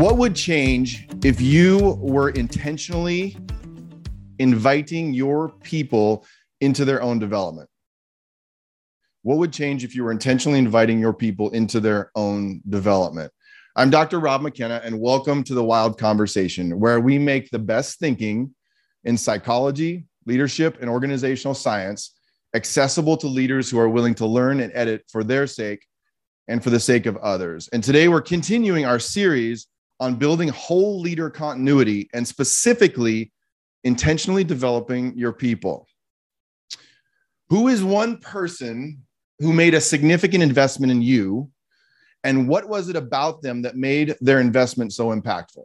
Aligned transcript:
What 0.00 0.16
would 0.16 0.34
change 0.34 1.06
if 1.22 1.42
you 1.42 1.98
were 2.00 2.30
intentionally 2.30 3.36
inviting 4.38 5.12
your 5.12 5.50
people 5.62 6.24
into 6.62 6.86
their 6.86 7.02
own 7.02 7.18
development? 7.18 7.68
What 9.20 9.36
would 9.36 9.52
change 9.52 9.84
if 9.84 9.94
you 9.94 10.02
were 10.02 10.10
intentionally 10.10 10.58
inviting 10.58 11.00
your 11.00 11.12
people 11.12 11.50
into 11.50 11.80
their 11.80 12.10
own 12.14 12.62
development? 12.70 13.30
I'm 13.76 13.90
Dr. 13.90 14.20
Rob 14.20 14.40
McKenna, 14.40 14.80
and 14.82 14.98
welcome 14.98 15.44
to 15.44 15.52
the 15.52 15.62
Wild 15.62 15.98
Conversation, 15.98 16.80
where 16.80 16.98
we 16.98 17.18
make 17.18 17.50
the 17.50 17.58
best 17.58 17.98
thinking 17.98 18.54
in 19.04 19.18
psychology, 19.18 20.06
leadership, 20.24 20.78
and 20.80 20.88
organizational 20.88 21.52
science 21.52 22.14
accessible 22.54 23.18
to 23.18 23.26
leaders 23.26 23.70
who 23.70 23.78
are 23.78 23.90
willing 23.90 24.14
to 24.14 24.24
learn 24.24 24.60
and 24.60 24.72
edit 24.74 25.04
for 25.12 25.22
their 25.22 25.46
sake 25.46 25.84
and 26.48 26.64
for 26.64 26.70
the 26.70 26.80
sake 26.80 27.04
of 27.04 27.18
others. 27.18 27.68
And 27.74 27.84
today 27.84 28.08
we're 28.08 28.22
continuing 28.22 28.86
our 28.86 28.98
series 28.98 29.66
on 30.00 30.16
building 30.16 30.48
whole 30.48 30.98
leader 31.00 31.30
continuity 31.30 32.08
and 32.14 32.26
specifically 32.26 33.30
intentionally 33.84 34.42
developing 34.42 35.16
your 35.16 35.32
people. 35.32 35.86
Who 37.50 37.68
is 37.68 37.84
one 37.84 38.18
person 38.18 39.02
who 39.38 39.52
made 39.52 39.74
a 39.74 39.80
significant 39.80 40.42
investment 40.42 40.90
in 40.90 41.02
you? 41.02 41.50
And 42.24 42.48
what 42.48 42.68
was 42.68 42.88
it 42.88 42.96
about 42.96 43.42
them 43.42 43.62
that 43.62 43.76
made 43.76 44.16
their 44.20 44.40
investment 44.40 44.92
so 44.92 45.08
impactful? 45.08 45.64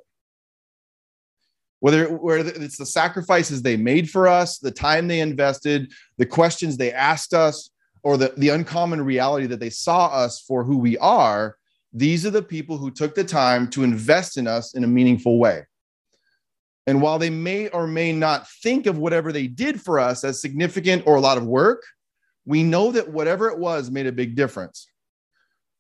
Whether, 1.80 2.08
whether 2.17 2.49
it's 2.49 2.77
the 2.77 2.86
sacrifices 2.86 3.61
they 3.61 3.78
made 3.78 4.09
for 4.09 4.28
us, 4.28 4.58
the 4.58 4.72
time 4.72 5.08
they 5.08 5.19
invested, 5.19 5.91
the 6.17 6.25
questions 6.25 6.78
they 6.78 6.91
asked 6.91 7.33
us, 7.33 7.69
or 8.03 8.17
the, 8.17 8.33
the 8.38 8.50
uncommon 8.50 9.02
reality 9.02 9.47
that 9.47 9.59
they 9.59 9.69
saw 9.69 10.08
us 10.08 10.39
for 10.39 10.63
who 10.63 10.78
we 10.78 10.97
are, 11.00 11.58
these 11.95 12.25
are 12.25 12.31
the 12.31 12.41
people 12.41 12.77
who 12.77 12.91
took 12.91 13.15
the 13.15 13.23
time 13.23 13.69
to 13.69 13.81
invest 13.81 14.38
in 14.38 14.47
us 14.47 14.75
in 14.75 14.83
a 14.83 14.88
meaningful 14.88 15.39
way. 15.39 15.63
And 16.85 17.01
while 17.01 17.17
they 17.17 17.29
may 17.29 17.69
or 17.69 17.88
may 17.88 18.11
not 18.11 18.49
think 18.49 18.85
of 18.85 18.97
whatever 18.97 19.31
they 19.31 19.47
did 19.47 19.81
for 19.81 19.97
us 19.97 20.25
as 20.25 20.41
significant 20.41 21.03
or 21.07 21.16
a 21.16 21.21
lot 21.21 21.38
of 21.38 21.45
work, 21.45 21.83
we 22.45 22.63
know 22.63 22.91
that 22.91 23.09
whatever 23.09 23.47
it 23.47 23.57
was 23.57 23.89
made 23.89 24.07
a 24.07 24.11
big 24.11 24.35
difference. 24.35 24.88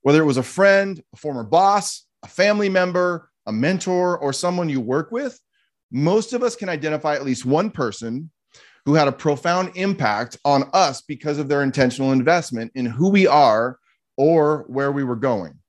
Whether 0.03 0.21
it 0.21 0.25
was 0.25 0.37
a 0.37 0.43
friend, 0.43 1.03
a 1.13 1.17
former 1.17 1.43
boss, 1.43 2.05
a 2.23 2.29
family 2.29 2.69
member, 2.69 3.29
a 3.45 3.51
mentor, 3.51 4.17
or 4.17 4.31
someone 4.31 4.69
you 4.69 4.79
work 4.79 5.11
with, 5.11 5.37
most 5.91 6.31
of 6.31 6.43
us 6.43 6.55
can 6.55 6.69
identify 6.69 7.15
at 7.15 7.25
least 7.25 7.45
one 7.45 7.69
person 7.69 8.31
who 8.85 8.93
had 8.93 9.09
a 9.09 9.11
profound 9.11 9.73
impact 9.75 10.37
on 10.45 10.69
us 10.71 11.01
because 11.01 11.39
of 11.39 11.49
their 11.49 11.61
intentional 11.61 12.13
investment 12.13 12.71
in 12.73 12.85
who 12.85 13.09
we 13.09 13.27
are 13.27 13.79
or 14.15 14.63
where 14.69 14.93
we 14.93 15.03
were 15.03 15.17
going 15.17 15.59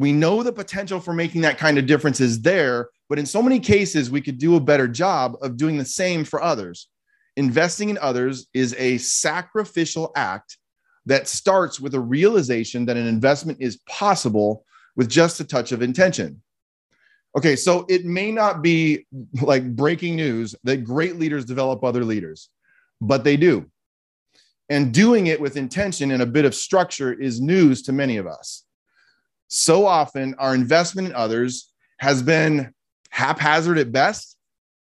we 0.00 0.12
know 0.12 0.42
the 0.42 0.50
potential 0.50 0.98
for 0.98 1.12
making 1.12 1.42
that 1.42 1.58
kind 1.58 1.76
of 1.76 1.84
difference 1.84 2.20
is 2.20 2.40
there, 2.40 2.88
but 3.10 3.18
in 3.18 3.26
so 3.26 3.42
many 3.42 3.60
cases, 3.60 4.10
we 4.10 4.22
could 4.22 4.38
do 4.38 4.56
a 4.56 4.60
better 4.60 4.88
job 4.88 5.36
of 5.42 5.58
doing 5.58 5.76
the 5.76 5.84
same 5.84 6.24
for 6.24 6.42
others. 6.42 6.88
Investing 7.36 7.90
in 7.90 7.98
others 7.98 8.46
is 8.54 8.74
a 8.78 8.96
sacrificial 8.96 10.10
act 10.16 10.56
that 11.04 11.28
starts 11.28 11.78
with 11.78 11.94
a 11.94 12.00
realization 12.00 12.86
that 12.86 12.96
an 12.96 13.06
investment 13.06 13.58
is 13.60 13.76
possible 13.86 14.64
with 14.96 15.06
just 15.06 15.38
a 15.38 15.44
touch 15.44 15.70
of 15.70 15.82
intention. 15.82 16.40
Okay, 17.36 17.54
so 17.54 17.84
it 17.90 18.06
may 18.06 18.32
not 18.32 18.62
be 18.62 19.06
like 19.42 19.76
breaking 19.76 20.16
news 20.16 20.54
that 20.64 20.78
great 20.78 21.18
leaders 21.18 21.44
develop 21.44 21.84
other 21.84 22.06
leaders, 22.06 22.48
but 23.02 23.22
they 23.22 23.36
do. 23.36 23.66
And 24.70 24.94
doing 24.94 25.26
it 25.26 25.42
with 25.42 25.58
intention 25.58 26.10
and 26.10 26.22
a 26.22 26.26
bit 26.26 26.46
of 26.46 26.54
structure 26.54 27.12
is 27.12 27.38
news 27.38 27.82
to 27.82 27.92
many 27.92 28.16
of 28.16 28.26
us 28.26 28.64
so 29.50 29.84
often 29.84 30.34
our 30.38 30.54
investment 30.54 31.08
in 31.08 31.14
others 31.14 31.70
has 31.98 32.22
been 32.22 32.72
haphazard 33.10 33.78
at 33.78 33.92
best 33.92 34.36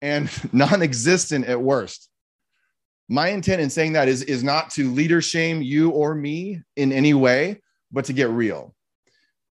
and 0.01 0.29
non-existent 0.53 1.45
at 1.45 1.61
worst. 1.61 2.09
My 3.09 3.27
intent 3.27 3.61
in 3.61 3.69
saying 3.69 3.93
that 3.93 4.07
is 4.07 4.23
is 4.23 4.43
not 4.43 4.71
to 4.71 4.89
leader 4.91 5.21
shame 5.21 5.61
you 5.61 5.91
or 5.91 6.15
me 6.15 6.61
in 6.75 6.91
any 6.91 7.13
way 7.13 7.61
but 7.91 8.05
to 8.05 8.13
get 8.13 8.29
real. 8.29 8.73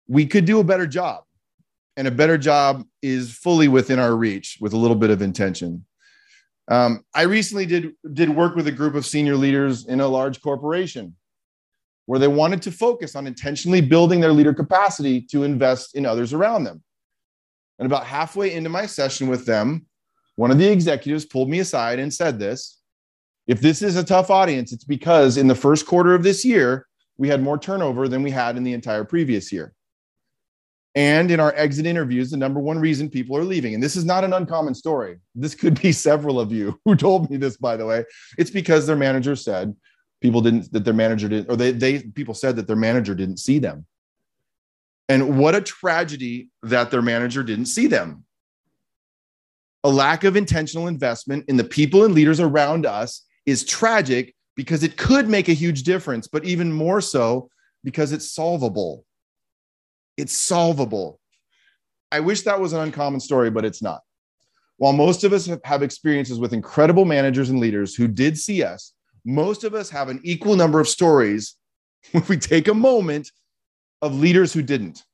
We 0.06 0.26
could 0.26 0.44
do 0.44 0.60
a 0.60 0.64
better 0.64 0.86
job 0.86 1.24
and 1.96 2.06
a 2.06 2.12
better 2.12 2.38
job 2.38 2.84
is 3.02 3.32
fully 3.32 3.66
within 3.66 3.98
our 3.98 4.14
reach 4.14 4.58
with 4.60 4.72
a 4.72 4.76
little 4.76 4.96
bit 4.96 5.10
of 5.10 5.22
intention. 5.22 5.84
Um, 6.70 7.02
i 7.14 7.22
recently 7.22 7.64
did 7.64 7.92
did 8.12 8.28
work 8.28 8.54
with 8.54 8.66
a 8.66 8.72
group 8.72 8.94
of 8.94 9.06
senior 9.06 9.36
leaders 9.36 9.86
in 9.86 10.00
a 10.00 10.06
large 10.06 10.42
corporation 10.42 11.16
where 12.08 12.18
they 12.18 12.26
wanted 12.26 12.62
to 12.62 12.72
focus 12.72 13.14
on 13.14 13.26
intentionally 13.26 13.82
building 13.82 14.18
their 14.18 14.32
leader 14.32 14.54
capacity 14.54 15.20
to 15.20 15.42
invest 15.42 15.94
in 15.94 16.06
others 16.06 16.32
around 16.32 16.64
them. 16.64 16.82
And 17.78 17.84
about 17.84 18.06
halfway 18.06 18.54
into 18.54 18.70
my 18.70 18.86
session 18.86 19.28
with 19.28 19.44
them, 19.44 19.84
one 20.36 20.50
of 20.50 20.56
the 20.56 20.72
executives 20.72 21.26
pulled 21.26 21.50
me 21.50 21.58
aside 21.58 21.98
and 21.98 22.12
said 22.12 22.38
this 22.38 22.80
If 23.46 23.60
this 23.60 23.82
is 23.82 23.96
a 23.96 24.02
tough 24.02 24.30
audience, 24.30 24.72
it's 24.72 24.84
because 24.84 25.36
in 25.36 25.48
the 25.48 25.54
first 25.54 25.84
quarter 25.84 26.14
of 26.14 26.22
this 26.22 26.46
year, 26.46 26.86
we 27.18 27.28
had 27.28 27.42
more 27.42 27.58
turnover 27.58 28.08
than 28.08 28.22
we 28.22 28.30
had 28.30 28.56
in 28.56 28.62
the 28.62 28.72
entire 28.72 29.04
previous 29.04 29.52
year. 29.52 29.74
And 30.94 31.30
in 31.30 31.40
our 31.40 31.52
exit 31.56 31.84
interviews, 31.84 32.30
the 32.30 32.38
number 32.38 32.58
one 32.58 32.78
reason 32.78 33.10
people 33.10 33.36
are 33.36 33.44
leaving, 33.44 33.74
and 33.74 33.82
this 33.82 33.96
is 33.96 34.06
not 34.06 34.24
an 34.24 34.32
uncommon 34.32 34.74
story. 34.74 35.18
This 35.34 35.54
could 35.54 35.78
be 35.82 35.92
several 36.08 36.40
of 36.40 36.52
you 36.52 36.80
who 36.86 36.96
told 36.96 37.28
me 37.28 37.36
this, 37.36 37.58
by 37.58 37.76
the 37.76 37.84
way. 37.84 38.06
It's 38.38 38.50
because 38.50 38.86
their 38.86 38.96
manager 38.96 39.36
said, 39.36 39.76
people 40.20 40.40
didn't 40.40 40.72
that 40.72 40.84
their 40.84 40.94
manager 40.94 41.28
didn't 41.28 41.50
or 41.50 41.56
they 41.56 41.70
they 41.72 42.00
people 42.00 42.34
said 42.34 42.56
that 42.56 42.66
their 42.66 42.76
manager 42.76 43.14
didn't 43.14 43.38
see 43.38 43.58
them. 43.58 43.86
And 45.08 45.38
what 45.38 45.54
a 45.54 45.60
tragedy 45.60 46.48
that 46.62 46.90
their 46.90 47.02
manager 47.02 47.42
didn't 47.42 47.66
see 47.66 47.86
them. 47.86 48.24
A 49.84 49.88
lack 49.88 50.24
of 50.24 50.36
intentional 50.36 50.88
investment 50.88 51.44
in 51.48 51.56
the 51.56 51.64
people 51.64 52.04
and 52.04 52.14
leaders 52.14 52.40
around 52.40 52.84
us 52.84 53.24
is 53.46 53.64
tragic 53.64 54.34
because 54.54 54.82
it 54.82 54.96
could 54.96 55.28
make 55.28 55.48
a 55.48 55.54
huge 55.54 55.84
difference 55.84 56.26
but 56.26 56.44
even 56.44 56.72
more 56.72 57.00
so 57.00 57.48
because 57.84 58.12
it's 58.12 58.30
solvable. 58.30 59.04
It's 60.16 60.36
solvable. 60.36 61.20
I 62.10 62.20
wish 62.20 62.42
that 62.42 62.60
was 62.60 62.72
an 62.72 62.80
uncommon 62.80 63.20
story 63.20 63.50
but 63.50 63.64
it's 63.64 63.82
not. 63.82 64.00
While 64.78 64.92
most 64.92 65.24
of 65.24 65.32
us 65.32 65.48
have 65.64 65.82
experiences 65.82 66.38
with 66.38 66.52
incredible 66.52 67.04
managers 67.04 67.50
and 67.50 67.58
leaders 67.58 67.94
who 67.94 68.06
did 68.06 68.38
see 68.38 68.62
us 68.62 68.92
most 69.28 69.62
of 69.62 69.74
us 69.74 69.90
have 69.90 70.08
an 70.08 70.20
equal 70.24 70.56
number 70.56 70.80
of 70.80 70.88
stories 70.88 71.54
when 72.12 72.24
we 72.28 72.38
take 72.38 72.66
a 72.66 72.74
moment 72.74 73.30
of 74.00 74.18
leaders 74.18 74.54
who 74.54 74.62
didn't. 74.62 75.04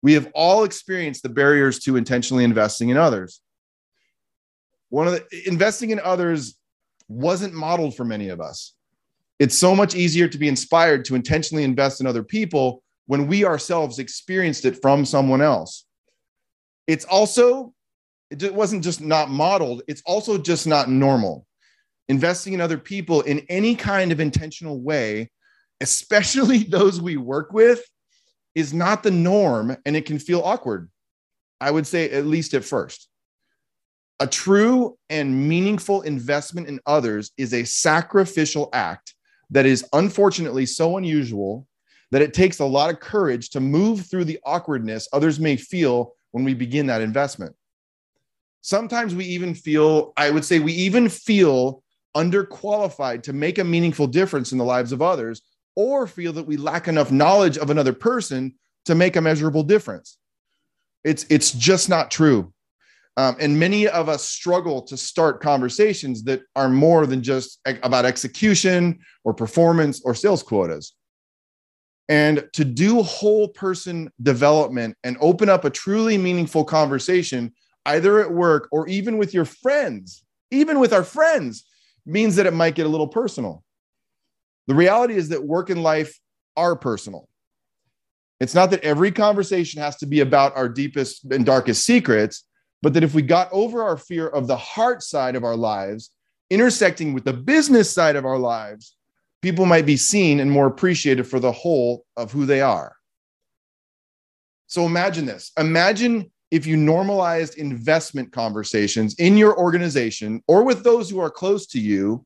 We 0.00 0.12
have 0.12 0.30
all 0.32 0.62
experienced 0.62 1.24
the 1.24 1.28
barriers 1.28 1.80
to 1.80 1.96
intentionally 1.96 2.44
investing 2.44 2.88
in 2.88 2.96
others. 2.96 3.40
One 4.90 5.08
of 5.08 5.14
the 5.14 5.48
investing 5.48 5.90
in 5.90 5.98
others 5.98 6.56
wasn't 7.08 7.52
modeled 7.52 7.96
for 7.96 8.04
many 8.04 8.28
of 8.28 8.40
us. 8.40 8.74
It's 9.40 9.58
so 9.58 9.74
much 9.74 9.96
easier 9.96 10.28
to 10.28 10.38
be 10.38 10.46
inspired 10.46 11.04
to 11.06 11.16
intentionally 11.16 11.64
invest 11.64 12.00
in 12.00 12.06
other 12.06 12.22
people 12.22 12.80
when 13.06 13.26
we 13.26 13.44
ourselves 13.44 13.98
experienced 13.98 14.64
it 14.64 14.80
from 14.80 15.04
someone 15.04 15.42
else. 15.42 15.84
It's 16.86 17.04
also, 17.06 17.74
it 18.30 18.54
wasn't 18.54 18.84
just 18.84 19.00
not 19.00 19.30
modeled, 19.30 19.82
it's 19.88 20.02
also 20.06 20.38
just 20.38 20.68
not 20.68 20.88
normal 20.88 21.46
investing 22.10 22.52
in 22.52 22.60
other 22.60 22.76
people 22.76 23.20
in 23.20 23.38
any 23.48 23.76
kind 23.76 24.10
of 24.10 24.18
intentional 24.18 24.80
way, 24.80 25.30
especially 25.80 26.58
those 26.68 27.00
we 27.00 27.16
work 27.16 27.52
with, 27.52 27.82
is 28.56 28.74
not 28.74 29.04
the 29.04 29.12
norm 29.12 29.76
and 29.86 29.94
it 29.94 30.06
can 30.06 30.18
feel 30.18 30.40
awkward. 30.40 30.90
I 31.60 31.70
would 31.70 31.86
say, 31.86 32.10
at 32.10 32.26
least 32.26 32.52
at 32.54 32.64
first. 32.64 33.08
A 34.18 34.26
true 34.26 34.98
and 35.08 35.48
meaningful 35.48 36.02
investment 36.02 36.66
in 36.66 36.80
others 36.84 37.30
is 37.36 37.54
a 37.54 37.64
sacrificial 37.64 38.70
act 38.72 39.14
that 39.50 39.64
is 39.64 39.86
unfortunately 39.92 40.66
so 40.66 40.96
unusual 40.96 41.66
that 42.10 42.22
it 42.22 42.34
takes 42.34 42.58
a 42.58 42.64
lot 42.64 42.90
of 42.90 42.98
courage 42.98 43.50
to 43.50 43.60
move 43.60 44.06
through 44.06 44.24
the 44.24 44.40
awkwardness 44.44 45.06
others 45.12 45.38
may 45.38 45.54
feel 45.54 46.12
when 46.32 46.42
we 46.42 46.54
begin 46.54 46.86
that 46.86 47.02
investment. 47.02 47.54
Sometimes 48.62 49.14
we 49.14 49.26
even 49.26 49.54
feel, 49.54 50.12
I 50.16 50.30
would 50.30 50.44
say, 50.44 50.58
we 50.58 50.72
even 50.72 51.08
feel 51.08 51.82
underqualified 52.16 53.22
to 53.22 53.32
make 53.32 53.58
a 53.58 53.64
meaningful 53.64 54.06
difference 54.06 54.52
in 54.52 54.58
the 54.58 54.64
lives 54.64 54.92
of 54.92 55.02
others 55.02 55.42
or 55.76 56.06
feel 56.06 56.32
that 56.32 56.46
we 56.46 56.56
lack 56.56 56.88
enough 56.88 57.10
knowledge 57.10 57.56
of 57.56 57.70
another 57.70 57.92
person 57.92 58.54
to 58.84 58.94
make 58.94 59.16
a 59.16 59.20
measurable 59.20 59.62
difference. 59.62 60.18
It's, 61.04 61.24
it's 61.30 61.52
just 61.52 61.88
not 61.88 62.10
true. 62.10 62.52
Um, 63.16 63.36
and 63.40 63.58
many 63.58 63.88
of 63.88 64.08
us 64.08 64.24
struggle 64.24 64.82
to 64.82 64.96
start 64.96 65.42
conversations 65.42 66.22
that 66.24 66.42
are 66.56 66.68
more 66.68 67.06
than 67.06 67.22
just 67.22 67.60
about 67.82 68.04
execution 68.04 69.00
or 69.24 69.34
performance 69.34 70.00
or 70.04 70.14
sales 70.14 70.42
quotas. 70.42 70.94
And 72.08 72.48
to 72.54 72.64
do 72.64 73.02
whole 73.02 73.48
person 73.48 74.10
development 74.22 74.96
and 75.04 75.16
open 75.20 75.48
up 75.48 75.64
a 75.64 75.70
truly 75.70 76.18
meaningful 76.18 76.64
conversation, 76.64 77.52
either 77.86 78.20
at 78.20 78.32
work 78.32 78.68
or 78.72 78.88
even 78.88 79.16
with 79.16 79.32
your 79.32 79.44
friends, 79.44 80.24
even 80.50 80.80
with 80.80 80.92
our 80.92 81.04
friends, 81.04 81.64
means 82.06 82.36
that 82.36 82.46
it 82.46 82.54
might 82.54 82.74
get 82.74 82.86
a 82.86 82.88
little 82.88 83.08
personal. 83.08 83.62
The 84.66 84.74
reality 84.74 85.14
is 85.14 85.30
that 85.30 85.44
work 85.44 85.70
and 85.70 85.82
life 85.82 86.18
are 86.56 86.76
personal. 86.76 87.28
It's 88.40 88.54
not 88.54 88.70
that 88.70 88.84
every 88.84 89.12
conversation 89.12 89.82
has 89.82 89.96
to 89.96 90.06
be 90.06 90.20
about 90.20 90.56
our 90.56 90.68
deepest 90.68 91.24
and 91.30 91.44
darkest 91.44 91.84
secrets, 91.84 92.44
but 92.82 92.94
that 92.94 93.04
if 93.04 93.14
we 93.14 93.22
got 93.22 93.48
over 93.52 93.82
our 93.82 93.96
fear 93.96 94.28
of 94.28 94.46
the 94.46 94.56
heart 94.56 95.02
side 95.02 95.36
of 95.36 95.44
our 95.44 95.56
lives, 95.56 96.10
intersecting 96.48 97.12
with 97.12 97.24
the 97.24 97.32
business 97.32 97.90
side 97.90 98.16
of 98.16 98.24
our 98.24 98.38
lives, 98.38 98.96
people 99.42 99.66
might 99.66 99.86
be 99.86 99.96
seen 99.96 100.40
and 100.40 100.50
more 100.50 100.66
appreciated 100.66 101.26
for 101.26 101.38
the 101.38 101.52
whole 101.52 102.04
of 102.16 102.32
who 102.32 102.46
they 102.46 102.60
are. 102.60 102.96
So 104.66 104.86
imagine 104.86 105.26
this. 105.26 105.52
Imagine 105.58 106.30
if 106.50 106.66
you 106.66 106.76
normalized 106.76 107.58
investment 107.58 108.32
conversations 108.32 109.14
in 109.14 109.36
your 109.36 109.56
organization 109.56 110.42
or 110.48 110.64
with 110.64 110.82
those 110.82 111.08
who 111.08 111.20
are 111.20 111.30
close 111.30 111.66
to 111.68 111.80
you, 111.80 112.24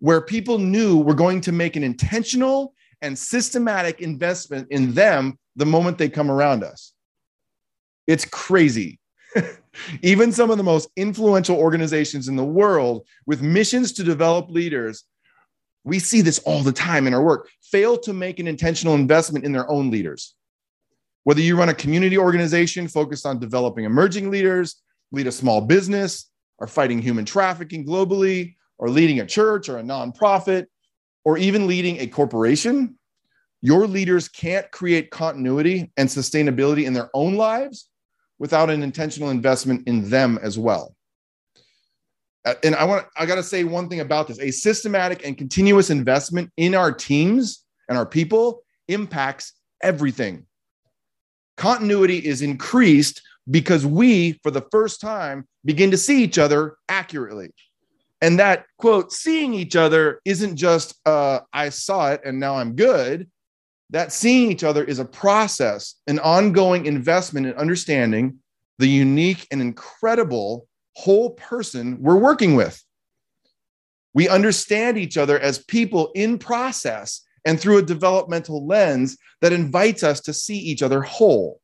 where 0.00 0.20
people 0.20 0.58
knew 0.58 0.98
we're 0.98 1.14
going 1.14 1.40
to 1.40 1.52
make 1.52 1.74
an 1.74 1.82
intentional 1.82 2.74
and 3.02 3.18
systematic 3.18 4.00
investment 4.00 4.68
in 4.70 4.92
them 4.94 5.38
the 5.56 5.66
moment 5.66 5.98
they 5.98 6.08
come 6.08 6.30
around 6.30 6.62
us. 6.62 6.92
It's 8.06 8.24
crazy. 8.24 9.00
Even 10.02 10.32
some 10.32 10.50
of 10.50 10.56
the 10.56 10.64
most 10.64 10.88
influential 10.96 11.56
organizations 11.56 12.28
in 12.28 12.36
the 12.36 12.44
world 12.44 13.06
with 13.26 13.42
missions 13.42 13.92
to 13.92 14.04
develop 14.04 14.50
leaders, 14.50 15.04
we 15.84 15.98
see 15.98 16.20
this 16.20 16.38
all 16.40 16.62
the 16.62 16.72
time 16.72 17.06
in 17.06 17.14
our 17.14 17.22
work, 17.22 17.48
fail 17.62 17.98
to 17.98 18.12
make 18.12 18.38
an 18.38 18.46
intentional 18.46 18.94
investment 18.94 19.44
in 19.44 19.52
their 19.52 19.70
own 19.70 19.90
leaders. 19.90 20.34
Whether 21.28 21.42
you 21.42 21.56
run 21.56 21.68
a 21.68 21.74
community 21.74 22.16
organization 22.16 22.88
focused 22.88 23.26
on 23.26 23.38
developing 23.38 23.84
emerging 23.84 24.30
leaders, 24.30 24.76
lead 25.12 25.26
a 25.26 25.30
small 25.30 25.60
business, 25.60 26.30
are 26.58 26.66
fighting 26.66 27.02
human 27.02 27.26
trafficking 27.26 27.84
globally, 27.84 28.54
or 28.78 28.88
leading 28.88 29.20
a 29.20 29.26
church 29.26 29.68
or 29.68 29.76
a 29.76 29.82
nonprofit, 29.82 30.64
or 31.26 31.36
even 31.36 31.66
leading 31.66 31.98
a 31.98 32.06
corporation, 32.06 32.98
your 33.60 33.86
leaders 33.86 34.26
can't 34.26 34.70
create 34.70 35.10
continuity 35.10 35.92
and 35.98 36.08
sustainability 36.08 36.86
in 36.86 36.94
their 36.94 37.10
own 37.12 37.34
lives 37.34 37.90
without 38.38 38.70
an 38.70 38.82
intentional 38.82 39.28
investment 39.28 39.86
in 39.86 40.08
them 40.08 40.38
as 40.42 40.58
well. 40.58 40.96
Uh, 42.46 42.54
and 42.64 42.74
I 42.74 42.84
want 42.84 43.06
I 43.18 43.26
got 43.26 43.34
to 43.34 43.42
say 43.42 43.64
one 43.64 43.90
thing 43.90 44.00
about 44.00 44.28
this. 44.28 44.40
A 44.40 44.50
systematic 44.50 45.26
and 45.26 45.36
continuous 45.36 45.90
investment 45.90 46.50
in 46.56 46.74
our 46.74 46.90
teams 46.90 47.66
and 47.86 47.98
our 47.98 48.06
people 48.06 48.62
impacts 48.88 49.52
everything. 49.82 50.46
Continuity 51.58 52.18
is 52.18 52.40
increased 52.40 53.20
because 53.50 53.84
we 53.84 54.32
for 54.44 54.50
the 54.52 54.64
first 54.70 55.00
time 55.00 55.46
begin 55.64 55.90
to 55.90 55.98
see 55.98 56.22
each 56.22 56.38
other 56.38 56.76
accurately. 56.88 57.50
And 58.20 58.38
that 58.38 58.66
quote, 58.78 59.12
seeing 59.12 59.54
each 59.54 59.74
other 59.74 60.20
isn't 60.24 60.56
just, 60.56 60.94
uh, 61.04 61.40
I 61.52 61.70
saw 61.70 62.12
it 62.12 62.20
and 62.24 62.38
now 62.38 62.56
I'm 62.56 62.76
good. 62.76 63.28
That 63.90 64.12
seeing 64.12 64.52
each 64.52 64.62
other 64.62 64.84
is 64.84 65.00
a 65.00 65.04
process, 65.04 65.96
an 66.06 66.20
ongoing 66.20 66.86
investment 66.86 67.46
in 67.46 67.54
understanding 67.54 68.38
the 68.78 68.88
unique 68.88 69.46
and 69.50 69.60
incredible 69.60 70.68
whole 70.94 71.30
person 71.30 72.00
we're 72.00 72.16
working 72.16 72.54
with. 72.54 72.80
We 74.14 74.28
understand 74.28 74.96
each 74.96 75.16
other 75.16 75.38
as 75.38 75.58
people 75.58 76.12
in 76.14 76.38
process 76.38 77.22
and 77.48 77.58
through 77.58 77.78
a 77.78 77.82
developmental 77.82 78.66
lens 78.66 79.16
that 79.40 79.54
invites 79.54 80.02
us 80.02 80.20
to 80.20 80.34
see 80.34 80.58
each 80.58 80.82
other 80.82 81.00
whole. 81.00 81.62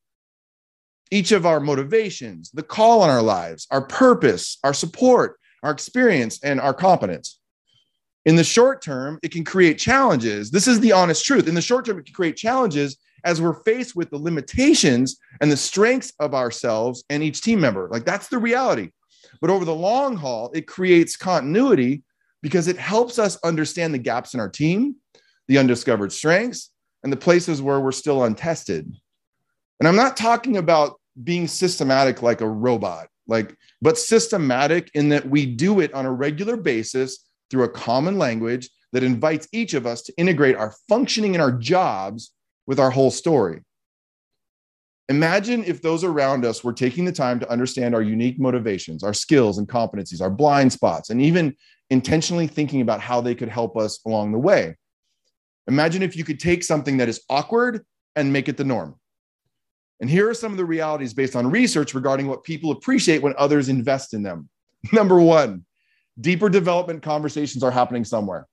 Each 1.11 1.31
of 1.31 1.45
our 1.45 1.61
motivations, 1.61 2.51
the 2.53 2.63
call 2.63 3.03
on 3.03 3.11
our 3.11 3.21
lives, 3.21 3.67
our 3.71 3.83
purpose, 3.87 4.57
our 4.65 4.73
support, 4.73 5.39
our 5.63 5.71
experience, 5.71 6.43
and 6.43 6.59
our 6.59 6.73
competence. 6.73 7.39
In 8.25 8.35
the 8.35 8.43
short 8.43 8.81
term, 8.81 9.19
it 9.23 9.31
can 9.31 9.45
create 9.45 9.77
challenges. 9.77 10.51
This 10.51 10.67
is 10.67 10.81
the 10.81 10.93
honest 10.93 11.23
truth. 11.23 11.49
In 11.49 11.55
the 11.55 11.61
short 11.61 11.85
term, 11.85 11.99
it 11.99 12.07
can 12.07 12.15
create 12.15 12.39
challenges 12.39 12.97
as 13.25 13.43
we're 13.43 13.63
faced 13.65 13.95
with 13.95 14.09
the 14.09 14.17
limitations 14.17 15.19
and 15.43 15.53
the 15.53 15.57
strengths 15.57 16.15
of 16.19 16.35
ourselves 16.35 17.05
and 17.11 17.23
each 17.23 17.43
team 17.43 17.61
member. 17.61 17.91
Like 17.91 18.07
that's 18.07 18.29
the 18.29 18.39
reality. 18.39 18.89
But 19.43 19.51
over 19.51 19.67
the 19.67 19.75
long 19.75 20.17
haul, 20.17 20.51
it 20.55 20.67
creates 20.67 21.15
continuity 21.15 22.05
because 22.41 22.69
it 22.69 22.79
helps 22.79 23.19
us 23.19 23.37
understand 23.45 23.93
the 23.93 23.99
gaps 23.99 24.33
in 24.33 24.41
our 24.41 24.49
team, 24.49 24.97
the 25.49 25.59
undiscovered 25.59 26.13
strengths, 26.13 26.71
and 27.03 27.13
the 27.13 27.17
places 27.17 27.61
where 27.61 27.81
we're 27.81 27.93
still 27.93 28.25
untested. 28.25 28.93
And 29.81 29.89
I'm 29.89 29.97
not 29.97 30.17
talking 30.17 30.57
about 30.57 30.99
being 31.23 31.47
systematic 31.47 32.23
like 32.23 32.41
a 32.41 32.49
robot 32.49 33.09
like 33.27 33.57
but 33.81 33.99
systematic 33.99 34.91
in 34.95 35.09
that 35.11 35.29
we 35.29 35.47
do 35.47 35.81
it 35.81 35.93
on 35.95 36.07
a 36.07 36.13
regular 36.13 36.57
basis 36.57 37.27
through 37.51 37.65
a 37.65 37.69
common 37.69 38.19
language 38.19 38.69
that 38.93 39.03
invites 39.03 39.49
each 39.53 39.75
of 39.75 39.87
us 39.87 40.03
to 40.03 40.13
integrate 40.17 40.57
our 40.57 40.75
functioning 40.89 41.35
and 41.35 41.43
our 41.43 41.53
jobs 41.53 42.33
with 42.67 42.81
our 42.81 42.91
whole 42.91 43.11
story 43.11 43.61
imagine 45.09 45.63
if 45.65 45.83
those 45.83 46.03
around 46.05 46.45
us 46.45 46.65
were 46.65 46.73
taking 46.73 47.05
the 47.05 47.13
time 47.13 47.39
to 47.39 47.51
understand 47.51 47.95
our 47.95 48.03
unique 48.03 48.39
motivations 48.39 49.03
our 49.03 49.15
skills 49.15 49.59
and 49.59 49.69
competencies 49.69 50.21
our 50.21 50.31
blind 50.31 50.73
spots 50.73 51.11
and 51.11 51.21
even 51.23 51.55
intentionally 51.91 52.47
thinking 52.47 52.81
about 52.81 53.01
how 53.01 53.21
they 53.21 53.35
could 53.35 53.49
help 53.49 53.77
us 53.77 54.01
along 54.07 54.33
the 54.33 54.39
way 54.39 54.75
imagine 55.67 56.03
if 56.03 56.17
you 56.17 56.25
could 56.25 56.41
take 56.41 56.63
something 56.65 56.99
that 56.99 57.09
is 57.09 57.23
awkward 57.29 57.85
and 58.17 58.33
make 58.33 58.49
it 58.49 58.57
the 58.57 58.65
norm 58.65 58.97
and 60.01 60.11
here 60.11 60.29
are 60.29 60.35
some 60.35 60.53
of 60.53 60.59
the 60.59 60.65
realities 60.65 61.15
based 61.15 61.37
on 61.37 61.51
research 61.51 61.95
regarding 61.95 62.27
what 62.27 62.45
people 62.45 62.73
appreciate 62.73 63.23
when 63.23 63.35
others 63.39 63.69
invest 63.69 64.13
in 64.15 64.23
them. 64.23 64.49
Number 64.93 65.21
one, 65.21 65.65
deeper 66.21 66.49
development 66.49 67.03
conversations 67.03 67.63
are 67.63 67.71
happening 67.71 68.05
somewhere. 68.05 68.47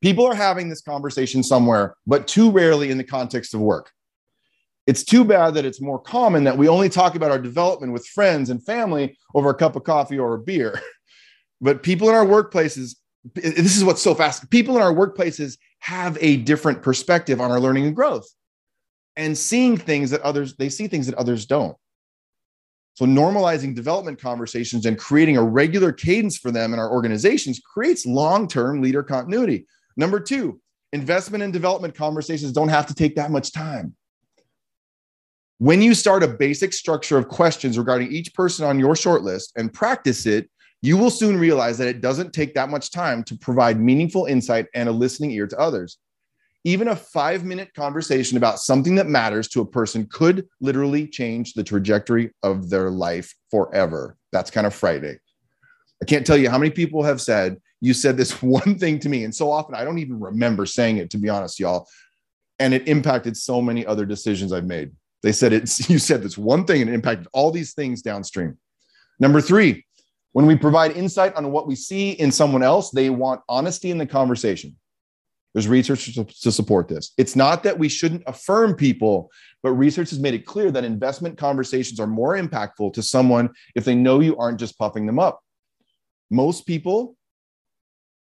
People 0.00 0.24
are 0.24 0.34
having 0.34 0.70
this 0.70 0.80
conversation 0.80 1.42
somewhere, 1.42 1.96
but 2.06 2.26
too 2.26 2.50
rarely 2.50 2.90
in 2.90 2.96
the 2.96 3.04
context 3.04 3.52
of 3.52 3.60
work. 3.60 3.90
It's 4.86 5.04
too 5.04 5.24
bad 5.24 5.54
that 5.54 5.66
it's 5.66 5.82
more 5.82 5.98
common 5.98 6.44
that 6.44 6.56
we 6.56 6.66
only 6.66 6.88
talk 6.88 7.14
about 7.14 7.30
our 7.30 7.38
development 7.38 7.92
with 7.92 8.06
friends 8.06 8.48
and 8.48 8.64
family 8.64 9.18
over 9.34 9.50
a 9.50 9.54
cup 9.54 9.76
of 9.76 9.84
coffee 9.84 10.18
or 10.18 10.34
a 10.34 10.38
beer. 10.38 10.80
But 11.62 11.82
people 11.82 12.08
in 12.08 12.14
our 12.14 12.24
workplaces, 12.24 12.96
this 13.34 13.76
is 13.76 13.84
what's 13.84 14.02
so 14.02 14.14
fast. 14.14 14.48
People 14.50 14.76
in 14.76 14.82
our 14.82 14.92
workplaces 14.92 15.58
have 15.80 16.16
a 16.20 16.38
different 16.38 16.82
perspective 16.82 17.40
on 17.40 17.50
our 17.50 17.60
learning 17.60 17.86
and 17.86 17.94
growth 17.94 18.28
and 19.16 19.36
seeing 19.36 19.76
things 19.76 20.10
that 20.10 20.20
others 20.22 20.56
they 20.56 20.68
see 20.68 20.88
things 20.88 21.06
that 21.06 21.16
others 21.16 21.46
don't. 21.46 21.76
So 22.94 23.06
normalizing 23.06 23.74
development 23.74 24.20
conversations 24.20 24.84
and 24.84 24.98
creating 24.98 25.36
a 25.36 25.42
regular 25.42 25.92
cadence 25.92 26.36
for 26.36 26.50
them 26.50 26.72
in 26.72 26.78
our 26.78 26.90
organizations 26.90 27.60
creates 27.60 28.04
long-term 28.04 28.82
leader 28.82 29.02
continuity. 29.02 29.66
Number 29.96 30.20
two 30.20 30.60
investment 30.92 31.42
and 31.44 31.52
development 31.52 31.94
conversations 31.94 32.52
don't 32.52 32.68
have 32.68 32.86
to 32.86 32.94
take 32.94 33.16
that 33.16 33.30
much 33.30 33.52
time. 33.52 33.94
When 35.58 35.82
you 35.82 35.94
start 35.94 36.22
a 36.22 36.28
basic 36.28 36.72
structure 36.72 37.18
of 37.18 37.28
questions 37.28 37.78
regarding 37.78 38.10
each 38.12 38.32
person 38.34 38.64
on 38.64 38.80
your 38.80 38.94
shortlist 38.94 39.50
and 39.56 39.72
practice 39.72 40.26
it 40.26 40.50
you 40.82 40.96
will 40.96 41.10
soon 41.10 41.38
realize 41.38 41.78
that 41.78 41.88
it 41.88 42.00
doesn't 42.00 42.32
take 42.32 42.54
that 42.54 42.70
much 42.70 42.90
time 42.90 43.22
to 43.24 43.36
provide 43.36 43.78
meaningful 43.78 44.26
insight 44.26 44.66
and 44.74 44.88
a 44.88 44.92
listening 44.92 45.30
ear 45.30 45.46
to 45.46 45.58
others 45.58 45.98
even 46.64 46.88
a 46.88 46.96
five 46.96 47.44
minute 47.44 47.72
conversation 47.74 48.36
about 48.36 48.58
something 48.58 48.94
that 48.96 49.06
matters 49.06 49.48
to 49.48 49.60
a 49.60 49.66
person 49.66 50.06
could 50.06 50.46
literally 50.60 51.06
change 51.06 51.54
the 51.54 51.64
trajectory 51.64 52.30
of 52.42 52.68
their 52.68 52.90
life 52.90 53.34
forever. 53.50 54.16
That's 54.32 54.50
kind 54.50 54.66
of 54.66 54.74
frightening. 54.74 55.18
I 56.02 56.06
can't 56.06 56.26
tell 56.26 56.36
you 56.36 56.50
how 56.50 56.58
many 56.58 56.70
people 56.70 57.02
have 57.02 57.20
said, 57.20 57.56
You 57.80 57.94
said 57.94 58.16
this 58.16 58.42
one 58.42 58.78
thing 58.78 58.98
to 59.00 59.08
me. 59.08 59.24
And 59.24 59.34
so 59.34 59.50
often 59.50 59.74
I 59.74 59.84
don't 59.84 59.98
even 59.98 60.20
remember 60.20 60.66
saying 60.66 60.98
it, 60.98 61.10
to 61.10 61.18
be 61.18 61.28
honest, 61.28 61.58
y'all. 61.58 61.86
And 62.58 62.74
it 62.74 62.88
impacted 62.88 63.36
so 63.36 63.62
many 63.62 63.86
other 63.86 64.04
decisions 64.04 64.52
I've 64.52 64.66
made. 64.66 64.90
They 65.22 65.32
said 65.32 65.52
it's, 65.54 65.88
you 65.90 65.98
said 65.98 66.22
this 66.22 66.36
one 66.36 66.66
thing 66.66 66.82
and 66.82 66.90
it 66.90 66.94
impacted 66.94 67.28
all 67.32 67.50
these 67.50 67.72
things 67.72 68.02
downstream. 68.02 68.58
Number 69.18 69.40
three, 69.40 69.84
when 70.32 70.46
we 70.46 70.56
provide 70.56 70.96
insight 70.96 71.34
on 71.34 71.50
what 71.50 71.66
we 71.66 71.74
see 71.74 72.12
in 72.12 72.30
someone 72.30 72.62
else, 72.62 72.90
they 72.90 73.10
want 73.10 73.40
honesty 73.48 73.90
in 73.90 73.98
the 73.98 74.06
conversation. 74.06 74.76
There's 75.52 75.66
research 75.66 76.14
to, 76.14 76.52
support 76.52 76.86
this. 76.86 77.12
It's 77.18 77.34
not 77.34 77.64
that 77.64 77.76
we 77.76 77.88
shouldn't 77.88 78.22
affirm 78.28 78.74
people, 78.74 79.30
but 79.64 79.72
research 79.72 80.10
has 80.10 80.20
made 80.20 80.34
it 80.34 80.46
clear 80.46 80.70
that 80.70 80.84
investment 80.84 81.36
conversations 81.36 81.98
are 81.98 82.06
more 82.06 82.36
impactful 82.36 82.92
to 82.92 83.02
someone 83.02 83.50
if 83.74 83.84
they 83.84 83.96
know 83.96 84.20
you 84.20 84.36
aren't 84.36 84.60
just 84.60 84.78
puffing 84.78 85.06
them 85.06 85.18
up. 85.18 85.40
Most 86.30 86.66
people, 86.66 87.16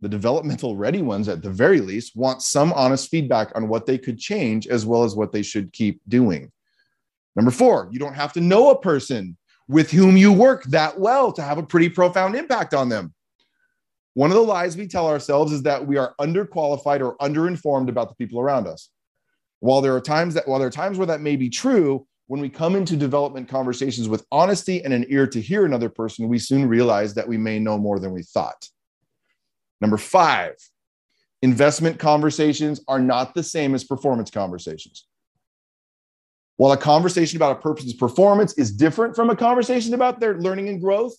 the 0.01 0.09
developmental 0.09 0.77
ready 0.77 1.03
ones 1.03 1.29
at 1.29 1.43
the 1.43 1.51
very 1.51 1.81
least, 1.81 2.15
want 2.15 2.43
some 2.43 2.73
honest 2.75 3.11
feedback 3.11 3.51
on 3.57 3.67
what 3.67 3.87
they 3.87 3.99
could 3.99 4.19
change 4.19 4.69
as 4.69 4.87
well 4.87 5.03
as 5.03 5.17
what 5.17 5.33
they 5.33 5.43
should 5.43 5.73
keep 5.73 6.01
doing. 6.07 6.53
Number 7.35 7.51
four, 7.51 7.89
you 7.91 7.99
don't 7.99 8.15
have 8.15 8.33
to 8.35 8.41
know 8.41 8.71
a 8.71 8.81
person 8.81 9.37
with 9.69 9.91
whom 9.91 10.17
you 10.17 10.33
work 10.33 10.65
that 10.65 10.99
well 10.99 11.33
to 11.33 11.43
have 11.43 11.59
a 11.59 11.63
pretty 11.63 11.89
profound 11.89 12.35
impact 12.37 12.75
on 12.75 12.89
them. 12.89 13.13
One 14.15 14.31
of 14.31 14.37
the 14.37 14.43
lies 14.43 14.77
we 14.77 14.87
tell 14.87 15.09
ourselves 15.09 15.53
is 15.53 15.63
that 15.65 15.87
we 15.87 15.97
are 15.97 16.15
underqualified 16.21 17.01
or 17.01 17.17
underinformed 17.19 17.89
about 17.89 18.09
the 18.09 18.15
people 18.15 18.41
around 18.41 18.67
us. 18.67 18.89
While 19.61 19.81
there 19.81 19.95
are 19.95 20.01
times 20.01 20.35
that 20.35 20.49
while 20.49 20.59
there 20.59 20.69
are 20.69 20.71
times 20.71 20.97
where 20.97 21.07
that 21.09 21.21
may 21.21 21.37
be 21.37 21.51
true, 21.51 22.07
when 22.29 22.41
we 22.41 22.49
come 22.49 22.77
into 22.77 22.97
development 22.97 23.49
conversations 23.49 24.09
with 24.09 24.27
honesty 24.33 24.83
and 24.83 24.93
an 24.93 25.05
ear 25.09 25.27
to 25.27 25.41
hear 25.41 25.65
another 25.65 25.89
person, 25.89 26.29
we 26.29 26.39
soon 26.39 26.67
realize 26.69 27.15
that 27.15 27.29
we 27.29 27.37
may 27.37 27.59
know 27.59 27.79
more 27.79 27.99
than 27.99 28.13
we 28.13 28.23
thought. 28.23 28.69
Number 29.81 29.97
five, 29.97 30.55
investment 31.43 31.99
conversations 31.99 32.81
are 32.89 33.01
not 33.01 33.35
the 33.35 33.43
same 33.43 33.75
as 33.75 33.85
performance 33.85 34.31
conversations. 34.31 35.07
While 36.57 36.73
a 36.73 36.77
conversation 36.77 37.37
about 37.37 37.59
a 37.59 37.61
person's 37.61 37.95
performance 37.95 38.55
is 38.55 38.73
different 38.73 39.15
from 39.15 39.31
a 39.31 39.37
conversation 39.37 39.95
about 39.95 40.21
their 40.21 40.39
learning 40.39 40.69
and 40.69 40.81
growth, 40.81 41.15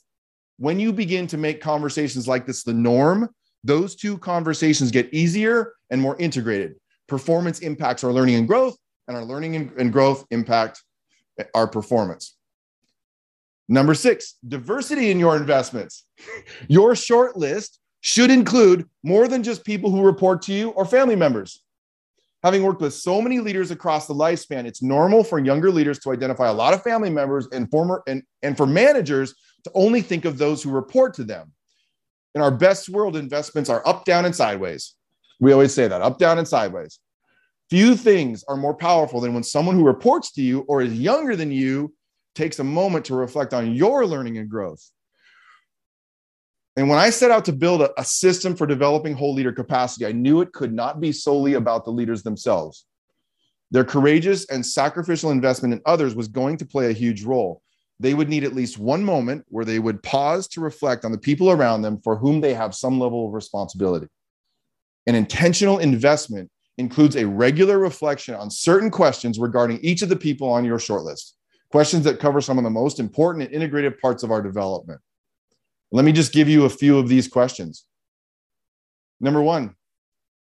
when 0.58 0.79
you 0.79 0.91
begin 0.91 1.27
to 1.27 1.38
make 1.38 1.62
conversations 1.62 2.27
like 2.27 2.46
this 2.46 2.63
the 2.63 2.74
norm, 2.74 3.29
those 3.63 3.96
two 3.96 4.17
conversations 4.17 4.91
get 4.91 5.13
easier 5.13 5.74
and 5.91 6.01
more 6.01 6.15
integrated. 6.17 6.75
Performance 7.08 7.60
impacts 7.60 8.03
our 8.03 8.12
learning 8.12 8.36
and 8.36 8.48
growth, 8.48 8.75
and 9.08 9.15
our 9.15 9.24
learning 9.24 9.56
and 9.77 9.94
growth 9.94 10.25
impact 10.32 10.82
our 11.53 11.67
performance. 11.67 12.36
Number 13.70 13.94
six, 13.94 14.36
diversity 14.48 15.12
in 15.12 15.20
your 15.20 15.36
investments. 15.36 16.06
Your 16.67 16.96
short 16.96 17.38
list 17.38 17.79
should 18.01 18.32
include 18.32 18.88
more 19.03 19.27
than 19.27 19.44
just 19.44 19.65
people 19.65 19.91
who 19.91 20.01
report 20.01 20.41
to 20.44 20.53
you 20.53 20.70
or 20.70 20.86
family 20.86 21.15
members. 21.15 21.63
Having 22.44 22.63
worked 22.63 22.82
with 22.82 22.94
so 22.94 23.22
many 23.22 23.39
leaders 23.39 23.72
across 23.72 24.06
the 24.08 24.13
lifespan, 24.13 24.65
it's 24.65 24.84
normal 24.84 25.24
for 25.24 25.39
younger 25.39 25.72
leaders 25.72 26.00
to 26.00 26.12
identify 26.12 26.48
a 26.48 26.53
lot 26.53 26.74
of 26.74 26.84
family 26.84 27.10
members 27.10 27.48
and 27.51 27.70
former 27.72 28.03
and, 28.08 28.22
and 28.44 28.56
for 28.56 28.67
managers 28.67 29.34
to 29.63 29.72
only 29.74 30.01
think 30.01 30.25
of 30.25 30.38
those 30.38 30.62
who 30.62 30.70
report 30.70 31.15
to 31.15 31.24
them. 31.24 31.51
In 32.36 32.41
our 32.41 32.51
best 32.51 32.89
world, 32.89 33.15
investments 33.15 33.70
are 33.70 33.86
up, 33.88 34.06
down, 34.06 34.25
and 34.25 34.36
sideways. 34.36 34.94
We 35.39 35.51
always 35.51 35.74
say 35.74 35.88
that 35.88 36.01
up, 36.01 36.20
down, 36.20 36.38
and 36.38 36.48
sideways. 36.48 37.00
Few 37.70 37.96
things 37.96 38.44
are 38.48 38.56
more 38.56 38.75
powerful 38.75 39.20
than 39.20 39.34
when 39.34 39.44
someone 39.44 39.75
who 39.75 39.86
reports 39.86 40.32
to 40.34 40.41
you 40.41 40.60
or 40.67 40.82
is 40.82 40.94
younger 40.94 41.36
than 41.36 41.51
you 41.51 41.94
takes 42.36 42.60
a 42.60 42.63
moment 42.63 43.06
to 43.06 43.15
reflect 43.15 43.53
on 43.53 43.74
your 43.74 44.06
learning 44.06 44.38
and 44.38 44.50
growth. 44.50 44.91
And 46.77 46.88
when 46.88 47.00
I 47.00 47.10
set 47.10 47.31
out 47.31 47.43
to 47.46 47.53
build 47.53 47.81
a, 47.81 48.00
a, 48.00 48.05
system 48.05 48.55
for 48.55 48.67
developing 48.67 49.15
whole 49.15 49.34
leader 49.34 49.51
capacity, 49.51 50.05
I 50.05 50.12
knew 50.12 50.41
it 50.41 50.53
could 50.53 50.72
not 50.72 51.01
be 51.01 51.12
solely 51.12 51.55
about 51.55 51.84
the 51.84 51.91
leaders 51.91 52.22
themselves. 52.22 52.86
Their 53.72 53.84
courageous 53.84 54.46
and 54.50 54.63
sacrificial 54.63 55.31
investment 55.31 55.74
in 55.74 55.81
others 55.86 56.13
was 56.13 56.27
going 56.27 56.57
to 56.57 56.65
play 56.65 56.89
a 56.89 56.93
huge 56.93 57.24
role. 57.24 57.63
They 58.00 58.13
would 58.13 58.29
need 58.29 58.43
at 58.43 58.53
least 58.53 58.77
one 58.77 59.03
moment 59.03 59.43
where 59.48 59.65
they 59.65 59.79
would 59.79 60.03
pause 60.03 60.48
to 60.50 60.62
reflect 60.62 61.03
on 61.03 61.12
the 61.12 61.17
people 61.17 61.50
around 61.50 61.81
them 61.81 62.00
for 62.03 62.15
whom 62.15 62.41
they 62.41 62.53
have 62.53 62.75
some 62.75 63.00
level 63.00 63.27
of 63.27 63.34
responsibility. 63.34 64.07
An 65.07 65.15
intentional 65.15 65.79
investment 65.79 66.51
includes 66.77 67.15
a 67.15 67.25
regular 67.25 67.79
reflection 67.79 68.36
on 68.36 68.51
certain 68.51 68.91
questions 68.91 69.39
regarding 69.39 69.79
each 69.79 70.03
of 70.03 70.10
the 70.10 70.15
people 70.15 70.48
on 70.48 70.63
your 70.63 70.77
shortlist 70.77 71.34
questions 71.69 72.03
that 72.05 72.19
cover 72.19 72.39
some 72.39 72.57
of 72.57 72.63
the 72.63 72.69
most 72.69 73.00
important 73.00 73.46
and 73.46 73.53
integrated 73.53 74.00
parts 74.00 74.24
of 74.24 74.31
our 74.31 74.41
development. 74.41 75.01
Let 75.91 76.06
me 76.06 76.12
just 76.12 76.34
give 76.34 76.50
you 76.50 76.65
a 76.65 76.70
few 76.70 76.98
of 76.98 77.08
these 77.08 77.27
questions. 77.27 77.86
Number 79.20 79.41
one, 79.41 79.75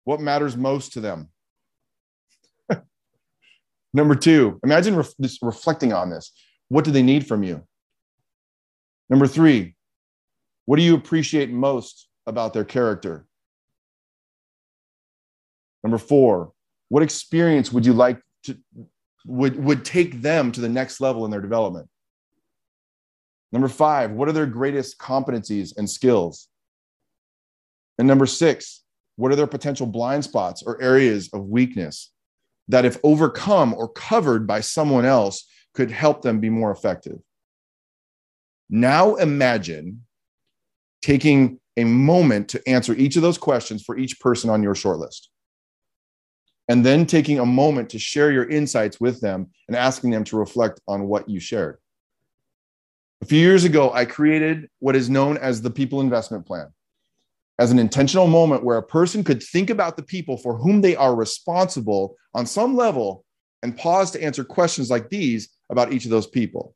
what 0.04 0.20
matters 0.20 0.58
most 0.58 0.94
to 0.94 1.02
them? 1.02 1.30
Number 3.94 4.16
two, 4.16 4.60
imagine 4.64 4.96
ref- 4.96 5.14
reflecting 5.42 5.94
on 5.94 6.10
this. 6.10 6.32
What 6.70 6.86
do 6.86 6.92
they 6.92 7.04
need 7.04 7.28
from 7.28 7.44
you? 7.44 7.64
Number 9.10 9.28
three, 9.28 9.76
what 10.66 10.78
do 10.78 10.84
you 10.84 10.96
appreciate 10.96 11.50
most 11.50 12.10
about 12.26 12.54
their 12.54 12.66
character? 12.66 13.26
Number 15.84 15.98
four, 15.98 16.52
what 16.90 17.04
experience 17.04 17.72
would 17.72 17.86
you 17.86 17.94
like 17.94 18.20
to 18.44 18.58
would 19.26 19.62
would 19.64 19.86
take 19.86 20.22
them 20.22 20.52
to 20.52 20.62
the 20.62 20.70
next 20.70 21.00
level 21.00 21.24
in 21.26 21.32
their 21.32 21.42
development? 21.42 21.90
Number 23.52 23.68
five, 23.68 24.12
what 24.12 24.28
are 24.28 24.34
their 24.34 24.46
greatest 24.46 24.98
competencies 24.98 25.76
and 25.78 25.90
skills? 25.90 26.50
And 27.98 28.08
number 28.08 28.26
six, 28.26 28.84
what 29.16 29.32
are 29.32 29.36
their 29.36 29.48
potential 29.48 29.88
blind 29.88 30.24
spots 30.24 30.64
or 30.64 30.82
areas 30.82 31.30
of 31.34 31.46
weakness 31.46 32.12
that, 32.68 32.86
if 32.86 32.98
overcome 33.04 33.74
or 33.74 33.88
covered 33.88 34.46
by 34.46 34.60
someone 34.60 35.06
else, 35.06 35.48
could 35.74 35.90
help 35.90 36.22
them 36.22 36.40
be 36.40 36.50
more 36.50 36.72
effective? 36.72 37.20
Now 38.70 39.16
imagine 39.16 40.06
taking 41.02 41.60
a 41.78 41.86
moment 41.86 42.50
to 42.50 42.68
answer 42.68 42.94
each 42.94 43.16
of 43.16 43.22
those 43.22 43.38
questions 43.38 43.84
for 43.84 43.98
each 43.98 44.20
person 44.20 44.50
on 44.50 44.64
your 44.64 44.74
shortlist 44.74 45.28
and 46.68 46.86
then 46.86 47.06
taking 47.06 47.40
a 47.40 47.46
moment 47.46 47.90
to 47.92 48.00
share 48.00 48.32
your 48.32 48.50
insights 48.50 49.00
with 49.00 49.22
them 49.22 49.48
and 49.68 49.78
asking 49.78 50.12
them 50.12 50.24
to 50.26 50.38
reflect 50.38 50.82
on 50.88 51.08
what 51.08 51.30
you 51.30 51.40
shared. 51.40 51.78
A 53.22 53.26
few 53.26 53.40
years 53.40 53.64
ago, 53.64 53.92
I 53.92 54.06
created 54.06 54.70
what 54.80 54.96
is 54.96 55.10
known 55.10 55.38
as 55.38 55.62
the 55.62 55.72
People 55.72 56.02
Investment 56.02 56.46
Plan 56.46 56.68
as 57.60 57.72
an 57.72 57.80
intentional 57.80 58.28
moment 58.28 58.64
where 58.64 58.78
a 58.78 58.84
person 58.84 59.24
could 59.24 59.42
think 59.42 59.70
about 59.70 59.98
the 59.98 60.04
people 60.04 60.38
for 60.38 60.56
whom 60.56 60.82
they 60.82 60.96
are 60.96 61.16
responsible 61.16 62.16
on 62.36 62.46
some 62.46 62.76
level 62.76 63.26
and 63.64 63.78
pause 63.78 64.12
to 64.12 64.24
answer 64.24 64.44
questions 64.44 64.92
like 64.92 65.10
these 65.10 65.50
about 65.70 65.92
each 65.92 66.06
of 66.06 66.12
those 66.12 66.28
people. 66.28 66.76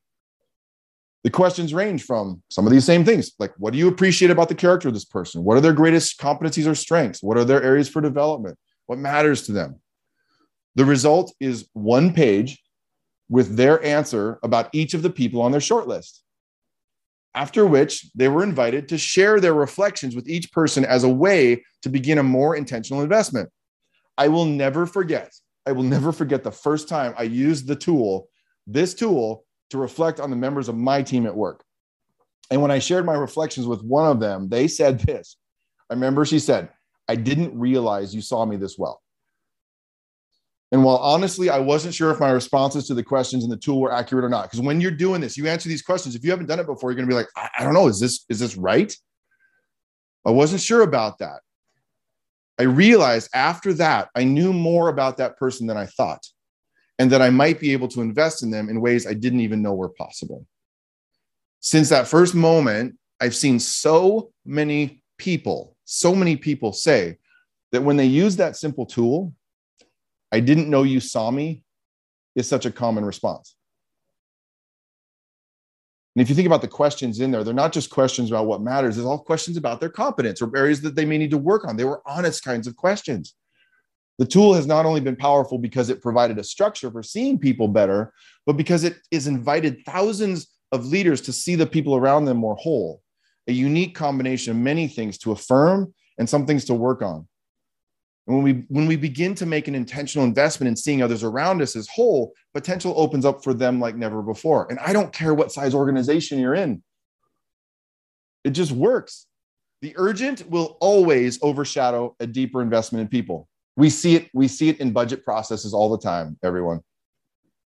The 1.24 1.30
questions 1.30 1.72
range 1.72 2.04
from 2.04 2.42
some 2.50 2.66
of 2.66 2.74
these 2.74 2.86
same 2.86 3.06
things, 3.06 3.32
like 3.38 3.54
what 3.58 3.74
do 3.74 3.80
you 3.80 3.88
appreciate 3.88 4.32
about 4.32 4.50
the 4.50 4.56
character 4.56 4.88
of 4.88 4.96
this 4.96 5.06
person? 5.06 5.44
What 5.44 5.56
are 5.56 5.62
their 5.62 5.74
greatest 5.74 6.20
competencies 6.20 6.70
or 6.70 6.74
strengths? 6.74 7.22
What 7.22 7.38
are 7.38 7.46
their 7.46 7.62
areas 7.62 7.88
for 7.88 8.02
development? 8.02 8.58
What 8.88 8.98
matters 8.98 9.44
to 9.44 9.52
them? 9.52 9.80
The 10.74 10.86
result 10.86 11.32
is 11.40 11.70
one 11.74 12.14
page 12.14 12.60
with 13.30 13.56
their 13.56 13.84
answer 13.84 14.40
about 14.42 14.70
each 14.74 14.96
of 14.96 15.04
the 15.04 15.12
people 15.12 15.44
on 15.44 15.52
their 15.52 15.62
shortlist. 15.62 16.22
After 17.34 17.66
which 17.66 18.12
they 18.14 18.28
were 18.28 18.44
invited 18.44 18.90
to 18.90 18.98
share 18.98 19.40
their 19.40 19.54
reflections 19.54 20.16
with 20.16 20.28
each 20.28 20.52
person 20.52 20.84
as 20.84 21.04
a 21.04 21.10
way 21.10 21.64
to 21.82 21.90
begin 21.90 22.18
a 22.18 22.24
more 22.24 22.56
intentional 22.56 23.02
investment. 23.02 23.50
I 24.18 24.28
will 24.28 24.46
never 24.46 24.86
forget, 24.86 25.34
I 25.66 25.72
will 25.72 25.84
never 25.84 26.12
forget 26.12 26.44
the 26.44 26.52
first 26.52 26.90
time 26.90 27.14
I 27.18 27.24
used 27.24 27.68
the 27.68 27.76
tool, 27.76 28.28
this 28.68 28.94
tool, 28.94 29.46
to 29.70 29.78
reflect 29.78 30.20
on 30.20 30.30
the 30.30 30.36
members 30.36 30.68
of 30.68 30.76
my 30.76 31.02
team 31.02 31.26
at 31.26 31.36
work. 31.36 31.64
And 32.50 32.62
when 32.62 32.72
I 32.72 32.80
shared 32.80 33.06
my 33.06 33.14
reflections 33.14 33.66
with 33.66 33.82
one 33.82 34.12
of 34.12 34.20
them, 34.20 34.50
they 34.50 34.68
said 34.68 35.00
this. 35.00 35.38
I 35.90 35.94
remember 35.94 36.26
she 36.26 36.40
said, 36.40 36.70
I 37.08 37.16
didn't 37.16 37.58
realize 37.58 38.14
you 38.14 38.22
saw 38.22 38.46
me 38.46 38.58
this 38.58 38.78
well. 38.78 39.01
And 40.72 40.84
while 40.84 40.98
honestly, 40.98 41.50
I 41.50 41.60
wasn't 41.60 41.94
sure 41.94 42.12
if 42.12 42.20
my 42.20 42.32
responses 42.32 42.88
to 42.88 42.94
the 42.94 43.04
questions 43.04 43.44
in 43.44 43.50
the 43.50 43.58
tool 43.58 43.82
were 43.82 43.92
accurate 43.92 44.24
or 44.24 44.30
not. 44.30 44.44
Because 44.44 44.62
when 44.62 44.80
you're 44.80 44.92
doing 44.92 45.20
this, 45.20 45.36
you 45.38 45.48
answer 45.48 45.68
these 45.68 45.82
questions. 45.82 46.16
If 46.16 46.24
you 46.24 46.32
haven't 46.32 46.46
done 46.46 46.60
it 46.60 46.66
before, 46.66 46.92
you're 46.92 46.96
going 46.96 47.10
to 47.10 47.12
be 47.12 47.16
like, 47.16 47.28
I, 47.36 47.50
I 47.60 47.64
don't 47.64 47.74
know, 47.74 47.88
is 47.88 48.00
this 48.00 48.26
is 48.30 48.40
this 48.40 48.56
right? 48.56 48.96
I 50.26 50.32
wasn't 50.32 50.62
sure 50.62 50.82
about 50.82 51.20
that. 51.20 51.42
I 52.60 52.64
realized 52.64 53.30
after 53.34 53.74
that, 53.74 54.10
I 54.16 54.24
knew 54.24 54.54
more 54.54 54.90
about 54.90 55.18
that 55.18 55.36
person 55.38 55.68
than 55.68 55.78
I 55.78 55.88
thought, 55.88 56.26
and 57.00 57.12
that 57.12 57.22
I 57.22 57.32
might 57.32 57.60
be 57.60 57.74
able 57.74 57.88
to 57.90 58.02
invest 58.02 58.44
in 58.44 58.52
them 58.52 58.70
in 58.70 58.82
ways 58.82 59.08
I 59.08 59.14
didn't 59.14 59.40
even 59.42 59.62
know 59.62 59.74
were 59.74 59.90
possible. 59.90 60.46
Since 61.60 61.90
that 61.90 62.08
first 62.08 62.36
moment, 62.36 62.98
I've 63.20 63.36
seen 63.36 63.60
so 63.60 64.32
many 64.46 65.04
people, 65.18 65.76
so 65.86 66.16
many 66.16 66.38
people 66.38 66.72
say 66.72 67.18
that 67.72 67.84
when 67.84 67.98
they 67.98 68.06
use 68.06 68.36
that 68.38 68.58
simple 68.58 68.86
tool, 68.86 69.34
I 70.32 70.40
didn't 70.40 70.70
know 70.70 70.84
you 70.84 71.00
saw 71.00 71.30
me 71.30 71.64
is 72.36 72.48
such 72.48 72.66
a 72.66 72.72
common 72.72 73.04
response. 73.04 73.56
And 76.16 76.22
if 76.22 76.30
you 76.30 76.36
think 76.36 76.46
about 76.46 76.62
the 76.62 76.68
questions 76.68 77.20
in 77.20 77.32
there, 77.32 77.44
they're 77.44 77.54
not 77.54 77.72
just 77.72 77.90
questions 77.90 78.30
about 78.30 78.46
what 78.46 78.62
matters, 78.62 78.96
there's 78.96 79.06
all 79.06 79.20
questions 79.20 79.56
about 79.56 79.80
their 79.80 79.90
competence 79.90 80.42
or 80.42 80.56
areas 80.56 80.82
that 80.82 80.96
they 80.96 81.06
may 81.06 81.18
need 81.18 81.32
to 81.32 81.38
work 81.38 81.66
on. 81.66 81.78
They 81.78 81.86
were 81.86 82.02
honest 82.06 82.44
kinds 82.44 82.68
of 82.68 82.76
questions. 82.76 83.34
The 84.18 84.26
tool 84.26 84.54
has 84.54 84.68
not 84.68 84.86
only 84.86 85.00
been 85.00 85.16
powerful 85.16 85.58
because 85.58 85.90
it 85.90 86.02
provided 86.02 86.38
a 86.38 86.44
structure 86.44 86.92
for 86.92 87.02
seeing 87.02 87.40
people 87.40 87.68
better, 87.68 88.14
but 88.46 88.58
because 88.58 88.84
it 88.84 88.98
has 89.12 89.28
invited 89.28 89.84
thousands 89.86 90.48
of 90.72 90.86
leaders 90.86 91.22
to 91.22 91.34
see 91.34 91.56
the 91.56 91.66
people 91.66 91.96
around 91.96 92.26
them 92.26 92.38
more 92.38 92.56
whole, 92.56 93.02
a 93.48 93.52
unique 93.54 93.96
combination 93.96 94.52
of 94.52 94.58
many 94.58 94.88
things 94.88 95.18
to 95.20 95.32
affirm 95.32 95.94
and 96.18 96.30
some 96.30 96.46
things 96.46 96.66
to 96.66 96.74
work 96.74 97.02
on. 97.02 97.28
And 98.28 98.36
when 98.36 98.44
we 98.44 98.66
when 98.70 98.86
we 98.86 98.96
begin 98.96 99.34
to 99.36 99.46
make 99.46 99.68
an 99.68 99.76
intentional 99.76 100.26
investment 100.28 100.68
in 100.68 100.76
seeing 100.76 101.02
others 101.02 101.24
around 101.24 101.62
us 101.62 101.76
as 101.76 101.88
whole, 101.88 102.34
potential 102.54 102.94
opens 102.96 103.26
up 103.26 103.44
for 103.44 103.54
them 103.54 103.80
like 103.80 103.96
never 103.96 104.22
before. 104.22 104.68
And 104.70 104.80
I 104.80 104.94
don't 104.94 105.12
care 105.12 105.34
what 105.34 105.52
size 105.52 105.74
organization 105.74 106.40
you're 106.40 106.56
in. 106.56 106.84
It 108.44 108.52
just 108.52 108.72
works. 108.72 109.26
The 109.82 109.94
urgent 109.98 110.48
will 110.50 110.78
always 110.80 111.40
overshadow 111.42 112.16
a 112.20 112.28
deeper 112.28 112.62
investment 112.62 113.02
in 113.02 113.08
people. 113.08 113.48
We 113.76 113.90
see 113.90 114.16
it 114.16 114.30
we 114.34 114.48
see 114.48 114.70
it 114.70 114.80
in 114.80 114.92
budget 114.92 115.26
processes 115.26 115.74
all 115.74 115.90
the 115.90 115.98
time, 115.98 116.38
everyone. 116.44 116.82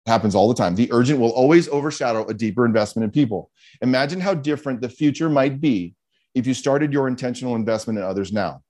Happens 0.07 0.35
all 0.35 0.49
the 0.49 0.55
time. 0.55 0.75
The 0.75 0.89
urgent 0.93 1.21
will 1.21 1.31
always 1.31 1.69
overshadow 1.69 2.27
a 2.27 2.35
deeper 2.35 2.67
investment 2.67 3.05
in 3.05 3.11
people. 3.13 3.51
Imagine 3.83 4.19
how 4.19 4.35
different 4.35 4.81
the 4.81 4.89
future 4.89 5.29
might 5.29 5.61
be 5.61 5.95
if 6.35 6.47
you 6.47 6.55
started 6.55 6.93
your 6.93 7.07
intentional 7.07 7.55
investment 7.55 7.99
in 7.99 8.05
others 8.05 8.33
now 8.33 8.63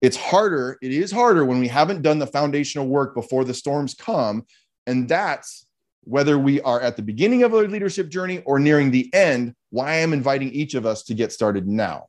it's 0.00 0.16
harder. 0.16 0.78
It 0.80 0.92
is 0.92 1.12
harder 1.12 1.44
when 1.44 1.60
we 1.60 1.68
haven't 1.68 2.02
done 2.02 2.18
the 2.18 2.26
foundational 2.26 2.86
work 2.86 3.14
before 3.14 3.44
the 3.44 3.54
storms 3.54 3.94
come. 3.94 4.46
And 4.86 5.08
that's 5.08 5.66
whether 6.04 6.38
we 6.38 6.60
are 6.62 6.80
at 6.80 6.96
the 6.96 7.02
beginning 7.02 7.42
of 7.42 7.52
a 7.52 7.58
leadership 7.58 8.08
journey 8.08 8.42
or 8.46 8.58
nearing 8.58 8.90
the 8.90 9.12
end, 9.12 9.54
why 9.68 10.02
I'm 10.02 10.12
inviting 10.12 10.50
each 10.50 10.74
of 10.74 10.86
us 10.86 11.02
to 11.04 11.14
get 11.14 11.32
started 11.32 11.68
now. 11.68 12.06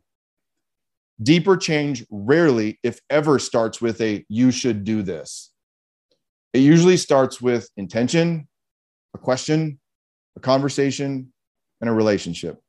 Deeper 1.22 1.58
change 1.58 2.06
rarely, 2.10 2.80
if 2.82 3.00
ever, 3.10 3.38
starts 3.38 3.82
with 3.82 4.02
a 4.02 4.26
you 4.30 4.52
should 4.52 4.84
do 4.84 5.04
this. 5.04 5.52
It 6.54 6.60
usually 6.60 6.98
starts 6.98 7.42
with 7.42 7.70
intention, 7.78 8.48
a 9.14 9.18
question, 9.18 9.80
a 10.36 10.40
conversation, 10.40 11.32
and 11.80 11.90
a 11.90 11.94
relationship. 11.94 12.62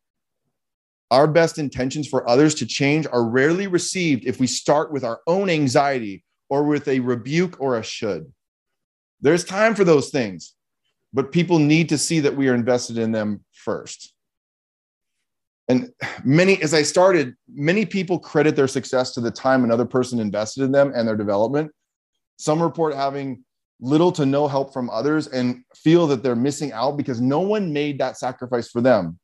Our 1.12 1.26
best 1.26 1.59
intentions 1.59 2.09
for 2.09 2.26
others 2.26 2.54
to 2.54 2.66
change 2.66 3.07
are 3.12 3.23
rarely 3.23 3.66
received 3.66 4.25
if 4.25 4.40
we 4.40 4.47
start 4.47 4.90
with 4.90 5.04
our 5.04 5.21
own 5.26 5.50
anxiety 5.50 6.25
or 6.49 6.64
with 6.64 6.88
a 6.88 7.00
rebuke 7.00 7.61
or 7.61 7.76
a 7.76 7.83
should. 7.83 8.33
There's 9.21 9.45
time 9.45 9.75
for 9.75 9.85
those 9.85 10.09
things, 10.09 10.54
but 11.12 11.31
people 11.31 11.59
need 11.59 11.90
to 11.90 11.99
see 11.99 12.21
that 12.21 12.35
we 12.35 12.49
are 12.49 12.54
invested 12.54 12.97
in 12.97 13.12
them 13.12 13.45
first. 13.52 14.14
And 15.69 15.90
many, 16.25 16.62
as 16.62 16.73
I 16.73 16.81
started, 16.81 17.35
many 17.47 17.85
people 17.85 18.19
credit 18.19 18.57
their 18.57 18.66
success 18.66 19.12
to 19.12 19.21
the 19.21 19.31
time 19.31 19.64
another 19.64 19.85
person 19.85 20.19
invested 20.19 20.64
in 20.64 20.73
them 20.73 20.92
and 20.95 21.07
their 21.07 21.16
development. 21.19 21.73
Some 22.38 22.62
report 22.62 22.95
having 22.95 23.45
little 23.81 24.12
to 24.12 24.25
no 24.25 24.49
help 24.49 24.73
from 24.73 24.88
others 24.88 25.26
and 25.26 25.62
feel 25.75 26.07
that 26.07 26.23
they're 26.23 26.35
missing 26.35 26.73
out 26.73 26.97
because 26.97 27.21
no 27.21 27.40
one 27.40 27.71
made 27.71 27.99
that 27.99 28.16
sacrifice 28.16 28.71
for 28.71 28.81
them. 28.81 29.19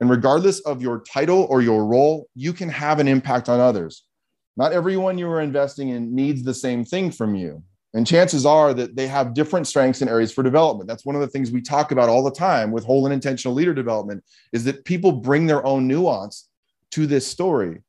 And 0.00 0.10
regardless 0.10 0.60
of 0.60 0.82
your 0.82 1.00
title 1.00 1.46
or 1.50 1.62
your 1.62 1.86
role, 1.86 2.28
you 2.34 2.52
can 2.52 2.68
have 2.68 2.98
an 2.98 3.08
impact 3.08 3.48
on 3.48 3.60
others. 3.60 4.04
Not 4.56 4.72
everyone 4.72 5.18
you 5.18 5.28
are 5.28 5.40
investing 5.40 5.90
in 5.90 6.14
needs 6.14 6.42
the 6.42 6.54
same 6.54 6.84
thing 6.84 7.10
from 7.10 7.34
you. 7.34 7.62
And 7.94 8.04
chances 8.04 8.44
are 8.44 8.74
that 8.74 8.96
they 8.96 9.06
have 9.06 9.34
different 9.34 9.68
strengths 9.68 10.00
and 10.00 10.10
areas 10.10 10.32
for 10.32 10.42
development. 10.42 10.88
That's 10.88 11.06
one 11.06 11.14
of 11.14 11.20
the 11.20 11.28
things 11.28 11.52
we 11.52 11.62
talk 11.62 11.92
about 11.92 12.08
all 12.08 12.24
the 12.24 12.30
time 12.30 12.72
with 12.72 12.84
whole 12.84 13.06
and 13.06 13.14
intentional 13.14 13.54
leader 13.54 13.72
development 13.72 14.24
is 14.52 14.64
that 14.64 14.84
people 14.84 15.12
bring 15.12 15.46
their 15.46 15.64
own 15.64 15.86
nuance 15.86 16.48
to 16.90 17.06
this 17.06 17.24
story. 17.26 17.82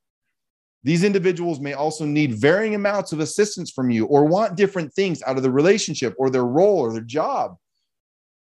These 0.83 1.03
individuals 1.03 1.59
may 1.59 1.73
also 1.73 2.05
need 2.05 2.35
varying 2.35 2.75
amounts 2.75 3.11
of 3.11 3.19
assistance 3.19 3.71
from 3.71 3.89
you 3.89 4.05
or 4.05 4.25
want 4.25 4.55
different 4.55 4.93
things 4.93 5.23
out 5.23 5.37
of 5.37 5.43
the 5.43 5.49
relationship 5.49 6.13
or 6.19 6.29
their 6.29 6.45
role 6.45 6.77
or 6.77 6.93
their 6.93 7.01
job. 7.01 7.55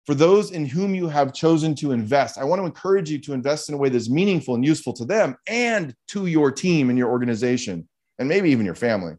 For 0.07 0.15
those 0.15 0.51
in 0.51 0.65
whom 0.65 0.95
you 0.95 1.09
have 1.09 1.33
chosen 1.33 1.75
to 1.75 1.91
invest, 1.91 2.37
I 2.37 2.45
want 2.45 2.61
to 2.61 2.65
encourage 2.65 3.09
you 3.09 3.19
to 3.19 3.33
invest 3.33 3.67
in 3.67 3.75
a 3.75 3.77
way 3.77 3.89
that's 3.89 4.09
meaningful 4.09 4.55
and 4.55 4.65
useful 4.65 4.93
to 4.93 5.05
them 5.05 5.35
and 5.47 5.93
to 6.07 6.27
your 6.27 6.49
team 6.49 6.89
and 6.89 6.97
your 6.97 7.09
organization, 7.09 7.89
and 8.17 8.29
maybe 8.29 8.49
even 8.49 8.65
your 8.65 8.73
family. 8.73 9.15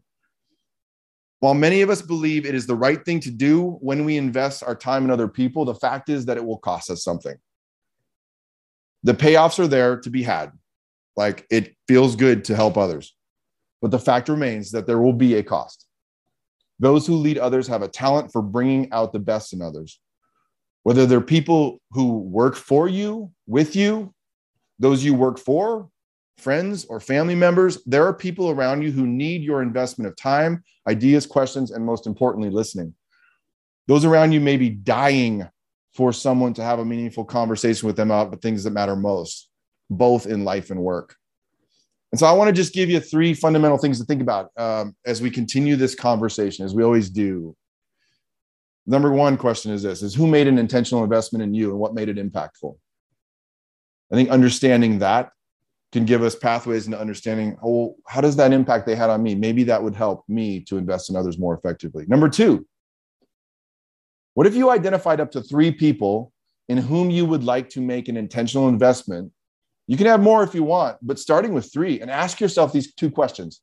While 1.41 1.53
many 1.53 1.83
of 1.83 1.91
us 1.91 2.01
believe 2.01 2.43
it 2.43 2.55
is 2.55 2.65
the 2.65 2.75
right 2.75 3.05
thing 3.05 3.19
to 3.19 3.29
do 3.29 3.77
when 3.81 4.03
we 4.03 4.17
invest 4.17 4.63
our 4.63 4.75
time 4.75 5.05
in 5.05 5.11
other 5.11 5.27
people, 5.27 5.63
the 5.63 5.75
fact 5.75 6.09
is 6.09 6.25
that 6.25 6.37
it 6.37 6.43
will 6.43 6.57
cost 6.57 6.89
us 6.89 7.03
something. 7.03 7.37
The 9.03 9.13
payoffs 9.13 9.59
are 9.59 9.67
there 9.67 9.97
to 10.01 10.09
be 10.09 10.23
had. 10.23 10.51
Like 11.15 11.45
it 11.51 11.75
feels 11.87 12.15
good 12.15 12.43
to 12.45 12.55
help 12.55 12.77
others. 12.77 13.15
But 13.79 13.91
the 13.91 13.99
fact 13.99 14.27
remains 14.27 14.71
that 14.71 14.87
there 14.87 14.99
will 14.99 15.13
be 15.13 15.35
a 15.35 15.43
cost. 15.43 15.85
Those 16.79 17.05
who 17.05 17.15
lead 17.15 17.37
others 17.37 17.67
have 17.67 17.83
a 17.83 17.87
talent 17.87 18.31
for 18.31 18.41
bringing 18.41 18.91
out 18.91 19.13
the 19.13 19.19
best 19.19 19.53
in 19.53 19.61
others. 19.61 19.99
Whether 20.89 21.05
they're 21.05 21.21
people 21.21 21.79
who 21.91 22.17
work 22.17 22.55
for 22.55 22.89
you, 22.89 23.31
with 23.45 23.75
you, 23.75 24.11
those 24.79 25.03
you 25.03 25.13
work 25.13 25.37
for, 25.37 25.87
friends 26.39 26.83
or 26.85 26.99
family 26.99 27.35
members, 27.35 27.77
there 27.85 28.07
are 28.07 28.11
people 28.11 28.49
around 28.49 28.81
you 28.81 28.91
who 28.91 29.05
need 29.05 29.43
your 29.43 29.61
investment 29.61 30.07
of 30.07 30.15
time, 30.15 30.63
ideas, 30.87 31.27
questions, 31.27 31.69
and 31.69 31.85
most 31.85 32.07
importantly, 32.07 32.49
listening. 32.49 32.95
Those 33.85 34.03
around 34.03 34.31
you 34.31 34.41
may 34.41 34.57
be 34.57 34.71
dying 34.71 35.47
for 35.93 36.11
someone 36.11 36.55
to 36.55 36.63
have 36.63 36.79
a 36.79 36.85
meaningful 36.85 37.23
conversation 37.23 37.85
with 37.85 37.95
them 37.95 38.09
about 38.09 38.31
the 38.31 38.37
things 38.37 38.63
that 38.63 38.71
matter 38.71 38.95
most, 38.95 39.47
both 39.91 40.25
in 40.25 40.43
life 40.43 40.71
and 40.71 40.79
work. 40.79 41.15
And 42.11 42.17
so 42.17 42.25
I 42.25 42.31
want 42.31 42.47
to 42.47 42.51
just 42.51 42.73
give 42.73 42.89
you 42.89 42.99
three 42.99 43.35
fundamental 43.35 43.77
things 43.77 43.99
to 43.99 44.05
think 44.05 44.23
about 44.23 44.49
um, 44.57 44.95
as 45.05 45.21
we 45.21 45.29
continue 45.29 45.75
this 45.75 45.93
conversation, 45.93 46.65
as 46.65 46.73
we 46.73 46.81
always 46.81 47.11
do. 47.11 47.55
Number 48.89 49.11
one 49.11 49.37
question 49.37 49.71
is 49.71 49.83
this 49.83 50.01
is 50.01 50.15
who 50.15 50.25
made 50.25 50.47
an 50.47 50.57
intentional 50.57 51.03
investment 51.03 51.43
in 51.43 51.53
you 51.53 51.69
and 51.69 51.79
what 51.79 51.93
made 51.93 52.09
it 52.09 52.17
impactful? 52.17 52.75
I 54.11 54.15
think 54.15 54.31
understanding 54.31 54.97
that 54.97 55.29
can 55.91 56.05
give 56.05 56.23
us 56.23 56.35
pathways 56.35 56.87
into 56.87 56.99
understanding 56.99 57.55
oh 57.63 57.95
how 58.07 58.19
does 58.19 58.35
that 58.37 58.51
impact 58.51 58.87
they 58.87 58.95
had 58.95 59.11
on 59.11 59.21
me? 59.21 59.35
Maybe 59.35 59.63
that 59.65 59.83
would 59.83 59.93
help 59.93 60.23
me 60.27 60.61
to 60.61 60.77
invest 60.79 61.11
in 61.11 61.15
others 61.15 61.37
more 61.37 61.53
effectively. 61.53 62.05
Number 62.07 62.29
two 62.29 62.65
what 64.33 64.47
if 64.47 64.55
you 64.55 64.71
identified 64.71 65.19
up 65.19 65.29
to 65.31 65.41
three 65.43 65.71
people 65.71 66.33
in 66.67 66.79
whom 66.79 67.11
you 67.11 67.27
would 67.27 67.43
like 67.43 67.69
to 67.69 67.81
make 67.81 68.07
an 68.07 68.17
intentional 68.17 68.69
investment? 68.69 69.31
You 69.85 69.97
can 69.97 70.07
have 70.07 70.19
more 70.19 70.41
if 70.41 70.55
you 70.55 70.63
want 70.63 70.97
but 71.03 71.19
starting 71.19 71.53
with 71.53 71.71
three 71.71 72.01
and 72.01 72.09
ask 72.09 72.41
yourself 72.41 72.73
these 72.73 72.91
two 72.95 73.11
questions. 73.11 73.61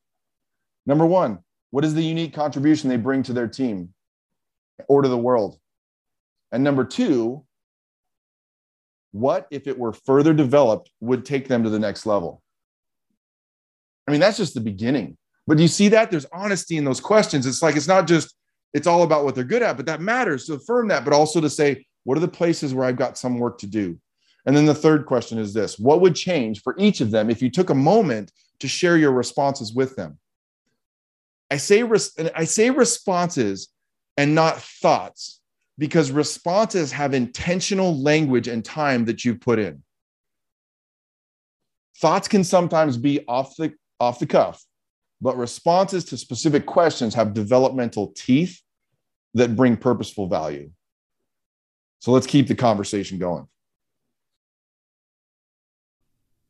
Number 0.85 1.05
one 1.05 1.39
what 1.71 1.83
is 1.83 1.93
the 1.93 2.01
unique 2.01 2.33
contribution 2.33 2.89
they 2.89 2.95
bring 2.95 3.23
to 3.23 3.33
their 3.33 3.49
team 3.49 3.93
or 4.87 5.01
to 5.01 5.09
the 5.09 5.17
world. 5.17 5.59
And 6.51 6.63
number 6.63 6.85
two 6.85 7.43
what 9.11 9.47
if 9.49 9.67
it 9.67 9.79
were 9.79 9.93
further 9.93 10.33
developed 10.33 10.91
would 10.99 11.25
take 11.25 11.47
them 11.47 11.63
to 11.63 11.69
the 11.69 11.79
next 11.79 12.05
level? 12.05 12.43
I 14.07 14.11
mean 14.11 14.19
that's 14.19 14.37
just 14.37 14.53
the 14.53 14.61
beginning. 14.61 15.17
But 15.47 15.59
you 15.59 15.67
see 15.67 15.87
that? 15.89 16.11
There's 16.11 16.25
honesty 16.33 16.77
in 16.77 16.83
those 16.83 16.99
questions. 16.99 17.45
It's 17.45 17.61
like 17.61 17.75
it's 17.75 17.87
not 17.87 18.07
just 18.07 18.35
it's 18.73 18.87
all 18.87 19.03
about 19.03 19.23
what 19.23 19.33
they're 19.33 19.43
good 19.43 19.63
at 19.63 19.77
but 19.77 19.85
that 19.85 20.01
matters 20.01 20.45
to 20.45 20.53
affirm 20.53 20.89
that 20.89 21.03
but 21.03 21.13
also 21.13 21.41
to 21.41 21.49
say 21.49 21.85
what 22.03 22.17
are 22.17 22.21
the 22.21 22.27
places 22.27 22.73
where 22.73 22.85
i've 22.85 22.97
got 22.97 23.17
some 23.17 23.39
work 23.39 23.57
to 23.59 23.67
do? 23.67 23.99
And 24.45 24.55
then 24.55 24.65
the 24.65 24.75
third 24.75 25.05
question 25.05 25.37
is 25.37 25.53
this 25.53 25.79
what 25.79 26.01
would 26.01 26.15
change 26.15 26.61
for 26.61 26.75
each 26.77 27.01
of 27.01 27.11
them 27.11 27.29
if 27.29 27.41
you 27.41 27.49
took 27.49 27.69
a 27.69 27.75
moment 27.75 28.31
to 28.59 28.67
share 28.67 28.97
your 28.97 29.11
responses 29.11 29.73
with 29.73 29.95
them? 29.95 30.19
I 31.49 31.57
say 31.57 31.83
res- 31.83 32.15
i 32.35 32.43
say 32.43 32.69
responses 32.69 33.69
and 34.17 34.33
not 34.35 34.61
thoughts 34.61 35.39
because 35.77 36.11
responses 36.11 36.91
have 36.91 37.13
intentional 37.13 37.95
language 38.01 38.47
and 38.47 38.65
time 38.65 39.05
that 39.05 39.23
you 39.23 39.35
put 39.35 39.59
in. 39.59 39.83
Thoughts 41.99 42.27
can 42.27 42.43
sometimes 42.43 42.97
be 42.97 43.23
off 43.27 43.55
the 43.55 43.73
off 43.99 44.19
the 44.19 44.27
cuff, 44.27 44.63
but 45.21 45.37
responses 45.37 46.05
to 46.05 46.17
specific 46.17 46.65
questions 46.65 47.15
have 47.15 47.33
developmental 47.33 48.13
teeth 48.15 48.61
that 49.33 49.55
bring 49.55 49.77
purposeful 49.77 50.27
value. 50.27 50.69
So 51.99 52.11
let's 52.11 52.27
keep 52.27 52.47
the 52.47 52.55
conversation 52.55 53.17
going. 53.17 53.47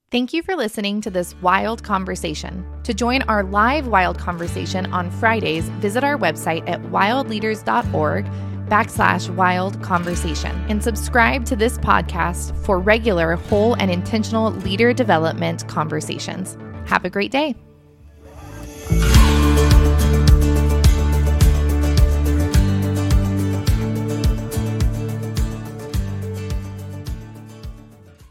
Thank 0.10 0.32
you 0.32 0.42
for 0.42 0.56
listening 0.56 1.02
to 1.02 1.10
this 1.10 1.36
wild 1.42 1.84
conversation. 1.84 2.66
To 2.84 2.94
join 2.94 3.24
our 3.24 3.44
live 3.44 3.88
wild 3.88 4.18
conversation 4.18 4.86
on 4.94 5.12
Fridays, 5.12 5.68
visit 5.82 6.02
our 6.02 6.18
website 6.18 6.64
at 6.70 6.82
wildleaders.org 6.84 8.26
backslash 8.70 9.30
wild 9.36 9.84
conversation 9.84 10.56
and 10.70 10.82
subscribe 10.82 11.44
to 11.44 11.58
this 11.58 11.78
podcast 11.80 12.56
for 12.66 12.80
regular 12.80 13.36
whole 13.36 13.74
and 13.74 13.92
intentional 13.92 14.52
leader 14.52 14.94
development 14.94 15.68
conversations. 15.68 16.58
Have 16.86 17.04
a 17.04 17.10
great 17.10 17.32
day. 17.32 17.54